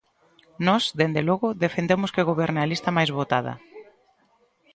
Nós, 0.67 0.83
dende 0.99 1.21
logo, 1.29 1.47
defendemos 1.65 2.13
que 2.15 2.27
goberne 2.29 2.59
a 2.61 2.69
lista 2.71 2.89
máis 2.97 3.09
votada. 3.19 3.53